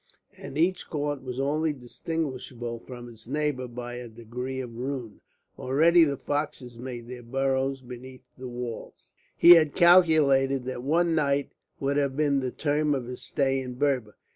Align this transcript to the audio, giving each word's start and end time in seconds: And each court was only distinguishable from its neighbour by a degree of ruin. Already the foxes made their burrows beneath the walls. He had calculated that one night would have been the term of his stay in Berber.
And 0.35 0.57
each 0.57 0.89
court 0.89 1.21
was 1.21 1.39
only 1.39 1.73
distinguishable 1.73 2.79
from 2.79 3.07
its 3.07 3.27
neighbour 3.27 3.67
by 3.67 3.97
a 3.97 4.07
degree 4.09 4.59
of 4.59 4.75
ruin. 4.75 5.21
Already 5.59 6.05
the 6.05 6.17
foxes 6.17 6.75
made 6.75 7.07
their 7.07 7.21
burrows 7.21 7.81
beneath 7.81 8.23
the 8.35 8.47
walls. 8.49 9.11
He 9.37 9.51
had 9.51 9.75
calculated 9.75 10.63
that 10.65 10.81
one 10.81 11.13
night 11.13 11.51
would 11.79 11.97
have 11.97 12.17
been 12.17 12.39
the 12.39 12.49
term 12.49 12.95
of 12.95 13.05
his 13.05 13.21
stay 13.21 13.61
in 13.61 13.75
Berber. 13.75 14.15